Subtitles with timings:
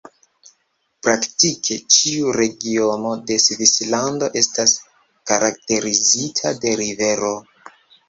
[1.07, 4.77] Praktike ĉiu regiono de Svislando estas
[5.35, 7.37] karakterizita de rivero.